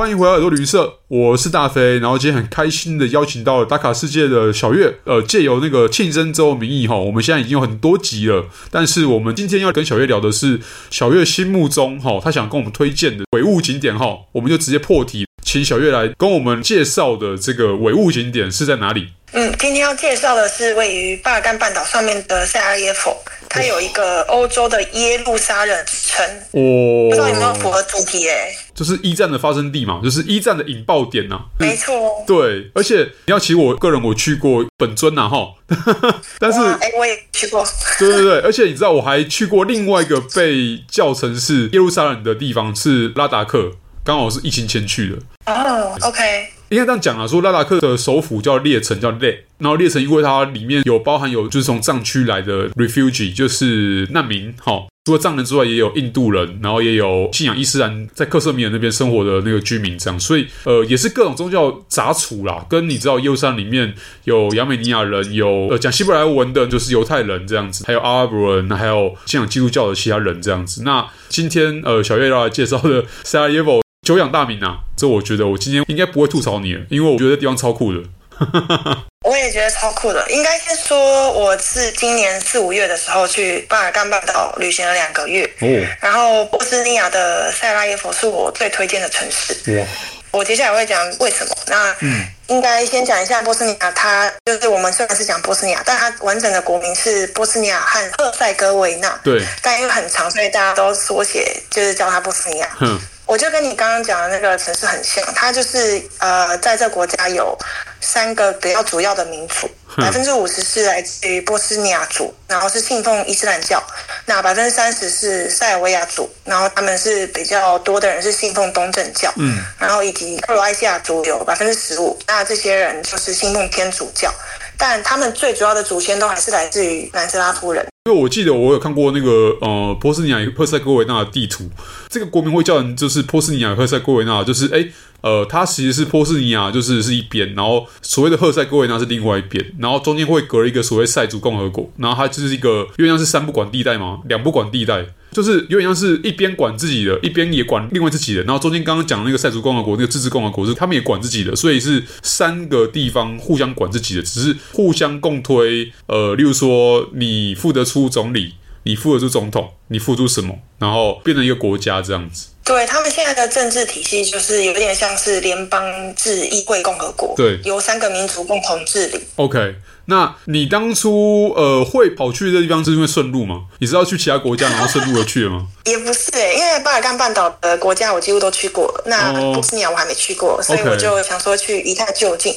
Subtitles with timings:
[0.00, 1.98] 欢迎回来耳朵旅社，我是大飞。
[1.98, 8.46] 然后今天很开心的邀请到了打卡世界的小月，呃，借由那个庆生周名义哈，我们现在已经有很多集了。
[8.70, 10.58] 但是我们今天要跟小月聊的是
[10.88, 19.08] 小月心目中哈，他想跟我们推荐的伪物景点哈，我们就直接破题，请小月来跟我们介绍的这个伪物景点是在哪里？
[19.32, 23.14] 嗯，今天要介绍的是位于巴尔干半岛上面的塞拉耶佛，
[23.50, 26.24] 它有一个欧洲的耶路撒冷之称。
[26.52, 28.28] 哦，不知道有没有符合主题？
[28.28, 31.44] 哎，就是一战的发生地嘛，就是一战的引爆点呐、啊。
[31.58, 32.24] 没错。
[32.26, 35.54] 对，而且你要其实我个人我去过本尊呐，哈，
[36.38, 37.66] 但是哎，我也去过。
[37.98, 43.72] 对对对，而且你知道我还去过另外一个被叫成是耶路撒冷的地方是拉达克，
[44.04, 45.16] 刚好是疫情前去的。
[45.52, 46.22] 哦，OK。
[46.70, 62.64] 应该这样讲啊，说拉达克的首府叫列城，叫列，然后列城因为它里面有包含有就是从藏区来的 refugee，就是难民，哈，除了藏人之外，也有印度人，然后也有信仰伊斯兰在克什米尔那边生活的那个居民，这样，所以呃，也是各种宗教杂处啦。
[62.68, 63.94] 跟你知道耶路撒冷里面
[64.24, 70.82] 有亚美尼亚人，有呃讲希伯来文的，就是犹太人这样子，还有阿拉伯人，还有信仰基督教的其他人这样子。
[70.84, 73.80] 那今天呃，小月要来介绍的 Sarajevo。
[74.02, 74.78] 久仰大名啊！
[74.96, 78.02] 这我觉得我今天应该不会吐槽你了，因为我觉得这地方超酷的。
[79.24, 80.24] 我也觉得超酷的。
[80.30, 85.44] 应该先说，我是今年四五月的时候去巴尔干半岛旅行了两个月。
[85.60, 85.66] 哦。
[86.00, 89.78] 然后波斯尼亚的塞拉耶佛是我最推荐的城市。
[89.78, 89.86] 哇。
[90.32, 91.54] 我接下来会讲为什么。
[91.66, 99.20] 那嗯，应该先讲一下波斯尼亚，它就是我们虽然是讲波斯尼亚，但它完整的国名是波斯尼亚和赫塞哥维纳。
[99.24, 99.44] 对。
[99.60, 102.68] 但因为很长，所以大家都缩写，就是叫它波斯尼亚。
[102.80, 102.98] 嗯。
[103.26, 107.56] 我就跟你刚刚讲的那个城市很像，它就是呃，在这国家有
[108.00, 113.78] 三个比较主要的民族，百分之五十是来自于波斯尼亚族，然后是信奉伊斯兰教；
[114.26, 124.32] 那百分之三十是塞尔维亚族，然后他们是比较多的人是信奉东正教，嗯，然后以及克罗埃西亚族有百分之十五，那这些人就是信奉天主教，
[124.80, 127.86] 但他们最主要的祖先都还是来自于南斯拉夫人。
[128.06, 131.68] 因为我记得我有看过那个呃波斯尼亚赫塞哥维纳的地图，
[132.08, 134.88] 这个国名会叫人就是波斯尼亚赫塞哥维纳，就是哎
[135.20, 145.04] 呃，它其实是波斯尼亚就是是一边，然后所谓的赫塞哥维纳是另外一边，然后中间会隔了一个所谓塞族共和国，然后它就是一个因为像是三不管地带嘛，两不管地带。
[145.32, 148.42] 就是有点像是一边管自己的，一边也管另外自己的。
[148.42, 155.92] 然后中间刚刚讲那个塞族共和国，那个自治共和国是他们也管自己的，所以是三个地方互相管自己的，只是互相共推。
[156.06, 158.54] 呃，例如说你付得出总理，
[158.84, 162.48] 你付得出总统，你付出什么，然后变成一个国家这样子。
[162.70, 169.20] 对，他们现在的政治体系就是有点像是联邦制议会共和国，对，由三个民族共同治理。
[169.34, 173.62] OK，那你当初呃会跑去这地方是因为顺路吗？
[173.80, 175.66] 你是要去其他国家然后顺路而去了吗？
[175.84, 182.54] 也不是诶，因为巴尔干半岛的国家我几乎都去过了，那波斯尼亚我还没去过，所以我就想说去一探究竟。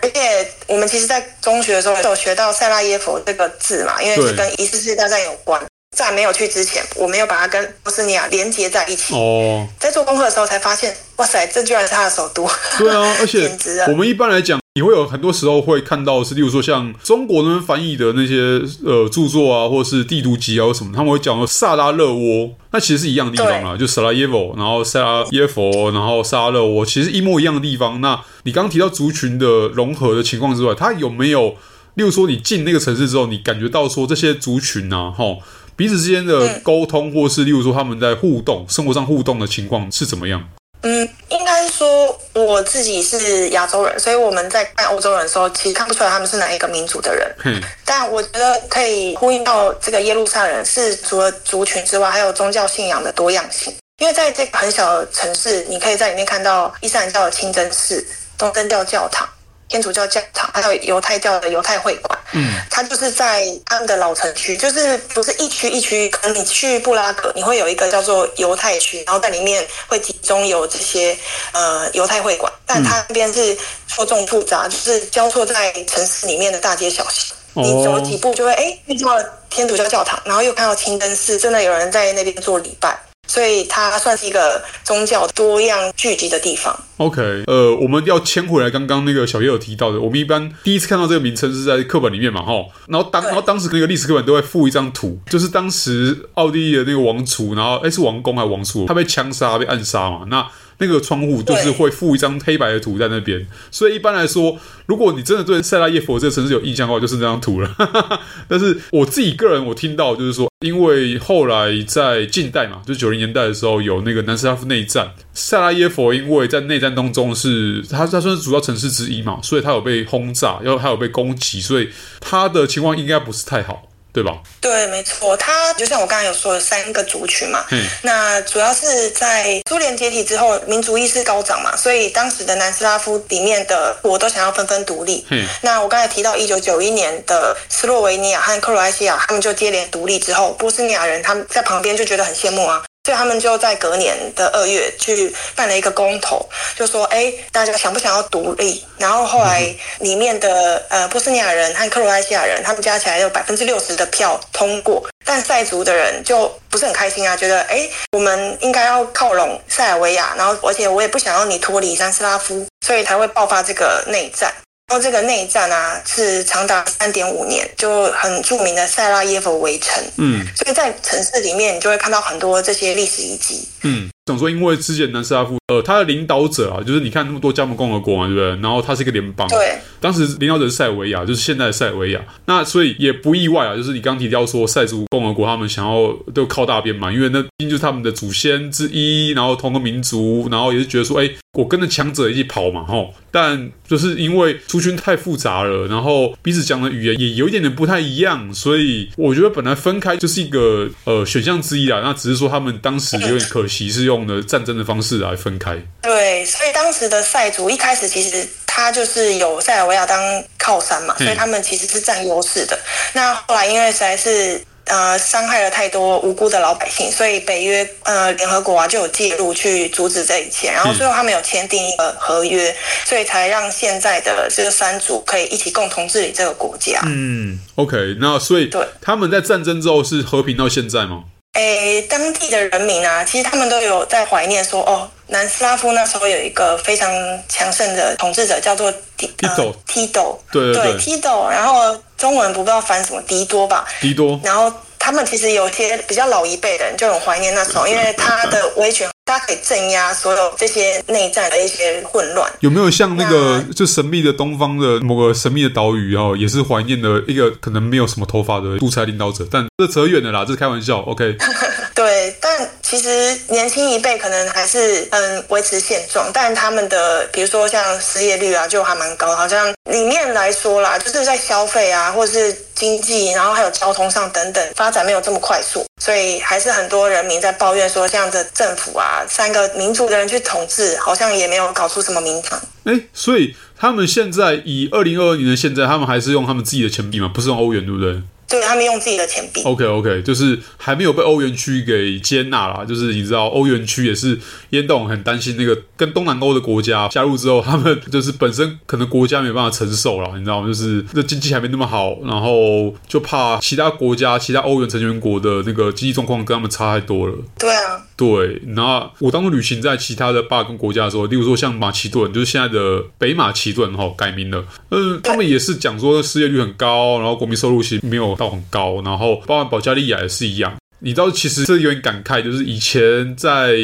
[0.00, 5.60] 而且我们其实，在中学的时候有学到塞拉耶佛这个字嘛，因为是跟一次世界大战有关。
[5.96, 9.14] 在没有去之前，我没有把它跟波斯尼亚连接在一起。
[9.14, 12.46] 哦，在做功课的时候才发现，哇塞，这居然是它的首都。
[12.76, 13.50] 对啊，而且
[13.88, 28.02] 我们一般来讲，你会有很多时候会看到是，例如说像中国那边翻译的那些呃著作啊，或者是地图集啊什么，他们会讲说萨拉热窝，那其实是一样的地方啊，就萨拉耶夫，然后萨拉耶佛，然后萨拉热窝，其实一模一样的地方。
[28.02, 31.56] 那你刚刚提到族群的融合的情况之外，它有没有，
[31.96, 35.36] 例如说你进那个城市之后，你感觉到说这些族群啊，哈。
[35.76, 40.42] 彼此之间的沟通，或是例如说他们在互动、生活上互动的情况是怎么样？
[40.80, 47.30] 嗯，应该说我自己是亚洲人，所以我们在看欧洲人的时候，其实看不出来他们是哪一个民族的人。
[47.44, 53.74] 嗯，但我觉得可以呼应到这个耶路撒冷是除了族群之外，还有宗教信仰的多样性。
[54.00, 58.06] 因为在这个很小的城市，你可以在里面看到伊斯兰教的清真寺、
[58.38, 59.28] 东正教教堂。
[59.68, 66.08] 天主教教堂，还有犹太教的犹太会馆，嗯，它就是在他们的老城区，就是不是一区一区。
[66.08, 71.16] 可能你去布拉格，你会有一个叫做犹太区，然后在里面会集中有这些
[71.52, 73.56] 呃犹太会馆，但它那边是
[73.88, 77.36] 错综复杂，就是交错在城市里面的大街小巷。
[77.54, 82.96] 你走几步就会哎遇到了天主教教堂，然后又看到清真寺，真的有人在那边做礼拜。
[83.26, 86.78] 所以它算是一个宗教多样聚集的地方。
[86.98, 100.46] OK，呃，我们要牵回来刚刚那个小叶有提到的，我们一般第一次看到这个名称是在课本里面嘛，哈，然后当然后当时那个历史课本都会附一张图，就是当时奥地利的那个王储，然后哎是王公还是王储，他被枪杀被暗杀嘛，那
[100.78, 103.46] 那个窗户就是会附一张黑白的图在那边。
[103.70, 107.76] 所以一般来说，如果你真的对塞拉耶佛这个城市有印象的话，就是那张图了。
[108.48, 121.88] 但是我自己个人我听到就是说，因为后来在近代嘛，就九零年代的时候有那个南斯拉夫内战，塞拉耶佛因为在内战当中是它它算是主要城市之一嘛，所以它有被轰炸，然后它有被攻击，所以
[122.20, 123.85] 它的情况应该不是太好。
[124.16, 124.32] 对吧？
[124.62, 127.66] 对，没错，它就像我刚才有说的三个族群嘛。
[127.70, 127.86] 嗯。
[128.00, 135.26] 那主要是在苏联解体之后，民族意识高涨嘛，所以当时的南斯拉夫里面的我都想要纷纷独立。
[135.28, 135.46] 嗯。
[135.60, 142.82] 那我刚才提到一九九一年的斯洛维尼亚和克罗埃西亚，他们就接连独立之后，波斯尼亚人他们在旁边就觉得很羡慕啊。
[143.06, 146.44] 所以他们就在隔年的二月去办了一个公投，
[146.76, 164.52] 就说：“哎，大家想不想要独立？”然后后来里面的呃波斯尼亚人和克罗埃西亚人，他们加起来有百分之六十的票通过，但塞族的人就不是很开心啊，觉得：“哎，我们应该要靠拢塞尔维亚，然后而且我也不想要你脱离南斯拉夫，所以才会爆发这个内战。”
[164.88, 170.00] 然后这个内战啊，是长达三点五年，就很著名的塞拉耶夫围城。
[170.16, 173.68] 嗯，所以在城市里面，你就会看到很多这些历史遗迹。
[173.82, 174.08] 嗯。
[174.26, 178.48] 想说，因为之前南斯拉夫，呃，他的领导者啊，就是你看那么多加盟共和国嘛，对不对？
[178.60, 179.78] 然后他是一个联邦，对。
[180.00, 182.20] 当时领导者是塞尔维亚，就是现在的塞尔维亚。
[182.46, 193.14] 那所以也不意外啊，就是你刚提到说塞族共和国他们想要都靠大边嘛，因为那毕竟就是他们的祖先之一，然后同个民族，然后也是觉得说，哎，我跟着强者一起跑嘛，吼。
[193.30, 202.00] 但就是因为族群太复杂了，然后彼此讲的语言也有一点点不太一样，所以我觉得本来分开就是一个呃选项之一啊。
[202.02, 204.15] 那只是说他们当时有点可惜是用。
[204.16, 210.20] 用的战争的方式来分开，对，所以当时的塞族一开始其实他就是有塞尔维亚当
[210.58, 212.78] 靠山嘛，所以他们其实是占优势的。
[213.12, 222.74] 那后来因为实在是呃伤害了太多无辜的老百姓，所以北约呃联合国啊就有介入去阻止这一切，然后最后他们有签订一个合约，
[223.04, 227.00] 所以才让现在的这个三族可以一起共同治理这个国家。
[227.06, 231.24] 嗯，OK，那所以对他们在战争之后是和平到现在吗？
[231.56, 237.10] 诶，当地的人民啊，其实他们都有在怀念说，哦，南斯拉夫那时候有一个非常
[237.48, 240.82] 强盛的统治者，叫做蒂蒂多，蒂多，对对。
[240.92, 244.70] 对，蒂多，然后中文不知道翻什么，迪多吧，迪多，然后
[245.06, 249.08] 他们其实有些比较老一辈的人就很怀念那时候，因为他的威权。
[249.28, 252.48] 他可以镇压所有这些内战的一些混乱。
[252.60, 259.44] 有没有像那个就神秘的东方的某个神秘的岛屿哦，也是怀念的一个可能没有什么头发的独裁领导者？
[259.50, 261.00] 但这扯远了啦，这是开玩笑。
[261.00, 261.36] OK。
[261.92, 279.24] 对，但其实年轻一辈可能还是嗯维持现状，但他们的比如说像失业率啊，就还蛮高，好像里面来说啦，就是在消费啊，或者是经济，然后还有交通上等等发展没有这么快速，所以还是很多人民在抱怨说，这样的政府啊。
[279.26, 282.60] 三个民族的人去统治，好像也没有搞出什么名堂。
[282.84, 287.28] 哎，所以他们现在以二零二二年的现在，他们还是用他们自己的钱币吗？
[287.34, 288.22] 不是用欧元，对不对？
[288.48, 289.62] 对，他们用自己的钱币。
[289.62, 292.84] OK OK，就是还没有被欧元区给接纳啦。
[292.84, 294.38] 就是你知道，欧元区也是
[294.70, 300.66] 烟动很担心那个跟东南欧的国家加入之后，他们就是本身可能国家没办法承受了，你知道吗？
[300.66, 307.34] 就是那经济还没那么好，然后就怕其他国家、其他欧元成员国的那个经济状况跟他们差太多了。
[307.58, 308.02] 对啊。
[308.16, 314.64] 对，那我当初旅行在其他的巴尔干国家的时候，例如说像马其顿，就是现在的北马其顿哈，改名了。
[314.90, 320.74] 嗯，他们也是讲说失业率很高，然后国民收入其实没有到很高，然后包括保加利亚也是一样。
[321.00, 323.74] 你知道，其实这有点感慨，就是以前在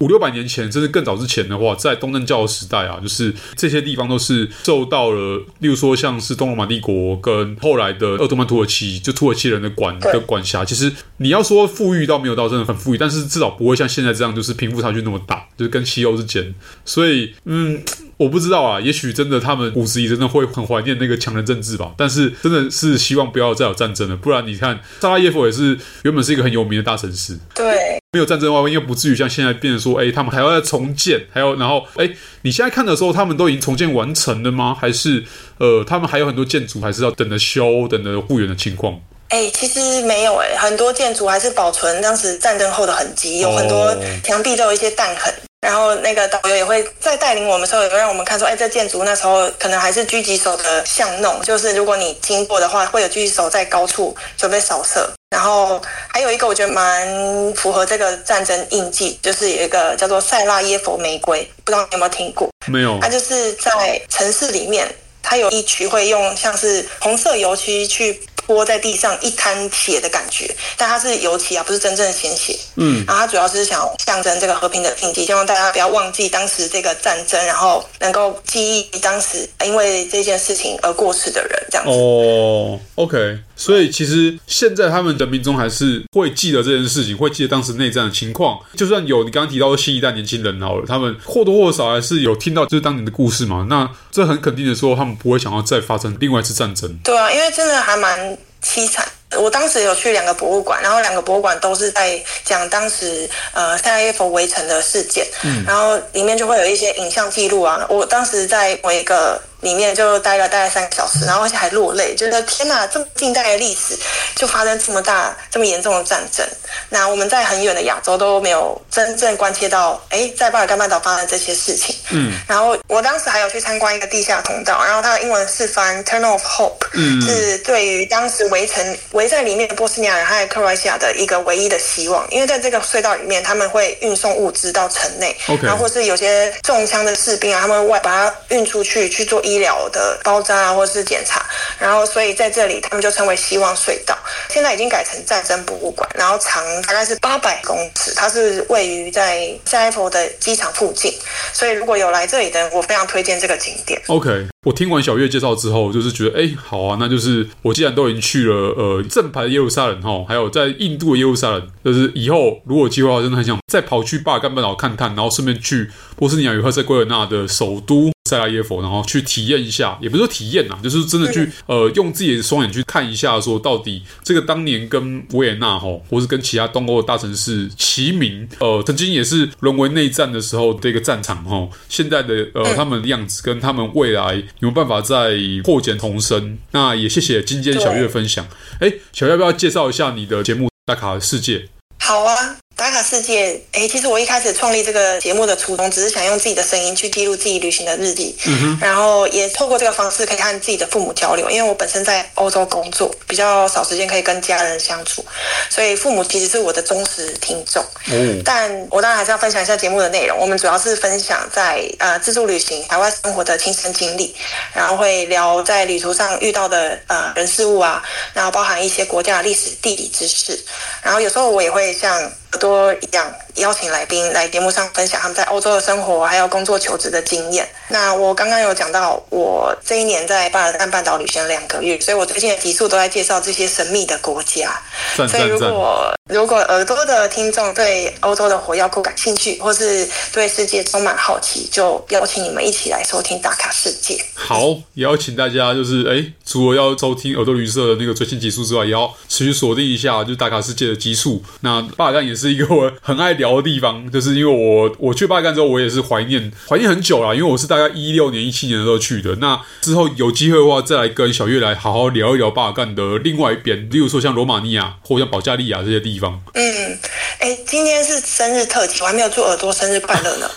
[0.00, 10.64] 五六百年前，甚至更早之前的话，在东正教的时代啊，就是这些地方都是受到了，例如说像是东罗马帝国跟后来的鄂图曼土耳其，就土耳其人的管的管辖。
[10.64, 16.54] 其实你要说富裕到没有到，真的很富裕，但是至少不会像现在这样，就是贫富差距那么大，就是跟西欧之间。
[16.86, 17.82] 所以，嗯。
[18.22, 21.92] 我不知道啊，也许真的他们骨子里真的会很怀念那个强人政治吧。
[21.96, 32.08] 但是真的是希望不要再有战争了，不然你看萨拉耶夫也是原本是一个很有名的大城市，对，没有战争的话，应该不至于像现在变成说，哎，他们还要再重建，还有然后，哎，
[32.42, 34.76] 你现在看的时候，他们都已经重建完成了吗？
[34.78, 35.24] 还是
[35.58, 39.00] 呃，他们还有很多建筑还是要等着修、等着复原的情况？
[39.28, 45.32] 哎，其实没有哎，很多建筑还是保存当时战争后的痕迹，有很多墙壁都有一些弹痕。
[45.62, 55.08] 然后那个导游也会在带领我们的时候，也会让我们看说，哎，这建筑那时候可能还是狙击手的巷弄，就是如果你经过的话，会有狙击手在高处准备扫射。
[55.30, 57.08] 然后还有一个我觉得蛮
[57.54, 62.50] 符合这个战争印记，就是有一个叫做塞拉耶佛玫瑰，不知道你有没有听过？
[62.66, 62.98] 没有。
[63.00, 64.92] 它就是在城市里面，
[65.22, 72.58] 它有一区会用像是红色油漆去拖在地上一滩血的感觉，但它是油漆啊，不是真正的鲜血。
[72.76, 81.92] 嗯，然后它主要是想象征这个和平的印记，希望大家不要忘记当时这个战争，然后能够记忆当时因为这件事情而过世的人，这样子。
[81.92, 83.38] 哦，OK。
[83.56, 88.58] 所以其实现在他们人民中还是会记得这件事情，会记得当时内战的情况。
[88.76, 93.66] 就算有你刚刚提到的新一代年轻人好了，他们或多或少还是有听到就是当年的故事嘛。
[93.68, 96.98] 那这很肯定的说，他们不会想要再发生另外一次战争。
[97.04, 99.06] 对啊，因为真的还蛮凄惨。
[99.38, 107.86] 我当时有去两个博物馆，然后两个博物馆都是在讲当时呃塞拉耶夫围城的事件，嗯，然后里面就会有一些影像记录啊。
[107.88, 109.40] 我当时在某一个。
[109.62, 113.96] 里面就待了大概三个小时，然后而且还落泪，觉得天哪，这么近代的历史
[114.36, 116.46] 就发生这么大、这么严重的战争。
[116.88, 121.94] 那我们在很远的亚洲都没有真正关切到，哎，在巴尔干半岛发生这些事情。
[122.10, 122.32] 嗯。
[122.48, 135.62] 然后我当时还有去参观一个地下通道，然后它的英文是翻 “Tunnel of Hope”，嗯，是对于当时围城围在里面的波斯尼亚人还有克罗埃西亚的一个唯一的希望，因为在这个隧道里面，他们会运送物资到城内，Okay.
[135.62, 141.44] 然后或是有些中枪的士兵啊，他们会外把它运出去去做医医疗的包扎啊，或者是检查，
[141.78, 144.16] 然后所以在这里他们就称为希望隧道。
[144.48, 151.12] 现在已经改成战争博物馆，然后长大概是八百公尺，它是位于在塞佛的机场附近，
[151.52, 154.00] 所以如果有来这里的，我非常推荐这个景点。
[154.06, 168.12] OK，我听完小月介绍之后，就是觉得哎，好啊，那就是我既然都已经去了呃正牌的耶路撒冷哈，还有在印度的耶路撒冷，就是以后如果有机会的话，真的很想再跑去巴尔干半岛看看，然后顺便去波斯尼亚与赫塞圭尔纳的首都。
[168.30, 181.68] 塞拉耶夫，然后去体验一下，也不是说体验呐，就是真的去呃，用自己的双眼去看一下，说到底这个当年跟维也纳哈，或是跟其他东欧的大城市齐名，呃，曾经也是沦为内战的时候的一个战场哈。
[181.88, 185.32] 现在的呃，他们的样子跟他们未来有办法再
[185.64, 186.58] 破茧重生？
[186.70, 188.46] 那也谢谢今天小月分享。
[188.80, 191.58] 哎，小月要不要介绍一下你的节目《打卡世界》？
[191.98, 192.58] 好啊。
[192.82, 201.48] 打卡世界，哎，其实我一开始创立这个节目的初衷，只是想用自己的声音去记录自己旅行的日记，嗯哼，然后也透过这个方式可以和自己的父母交流。
[201.48, 205.24] 因为我本身在欧洲工作，比较少时间可以跟家人相处，
[205.70, 207.84] 所以父母其实是我的忠实听众。
[208.10, 210.36] 嗯，但我当然还是要分享一下节目的内容。
[210.36, 214.34] 我们主要是分享在呃自助旅行、海外生活的亲身经历，
[214.74, 218.02] 然后会聊在旅途上遇到的呃人事物啊，
[218.34, 220.60] 然后包含一些国家的历史、地理知识，
[221.00, 222.28] 然后有时候我也会像。
[222.58, 227.68] 多一样邀请来宾来节目上分享他们在欧洲的生活，还有工作求职的经验。
[227.88, 234.80] 那我刚刚有讲到，我这一年在巴尔干半岛旅行了两个月，所以我最近的集数都在介绍这些神秘的国家。
[235.16, 235.40] 赞赞赞。
[235.40, 244.18] 所以如果如果耳朵的听众对欧洲的火药库感兴趣，或是对世界充满好奇，就邀请你们一起来收听打卡世界。
[244.34, 251.42] 好，也邀请大家就是哎，除了要收听耳朵旅社的那个最新集数之外，也要持续锁定一下就是打卡世界的集数。
[251.62, 252.52] 那巴尔干也是。
[252.52, 259.34] 一个我很爱聊的地方，就是因为我我去巴尔干之后，我也是怀念怀念很久了，因为我是大概一六年、一七年的时候去的。
[259.36, 266.38] 那之后有机会的话，再来跟小月来好好聊一聊巴尔干的另外一边，例如说像罗马尼亚或像保加利亚这些地方。
[266.52, 266.98] 嗯，
[267.38, 270.50] 哎，今天是生日特辑，我还没有祝耳朵生日快乐呢。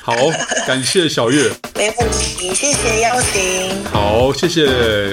[0.00, 0.14] 好，
[0.64, 3.84] 感谢小月， 没问题，谢谢邀请。
[3.86, 5.12] 好，谢谢。